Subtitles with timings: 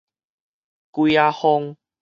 [0.89, 1.77] 鬼仔風